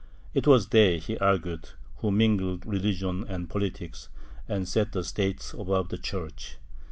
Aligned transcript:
It 0.33 0.47
was 0.47 0.69
they, 0.69 0.97
he 0.97 1.15
argued 1.19 1.73
who 1.97 2.09
mingled 2.09 2.65
religion 2.65 3.23
and 3.29 3.47
politics, 3.47 4.09
and 4.47 4.67
set 4.67 4.93
the 4.93 5.03
State 5.03 5.53
above 5.55 5.89
the 5.89 5.99
Church. 5.99 6.57